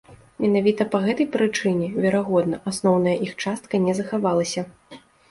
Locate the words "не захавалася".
3.85-4.61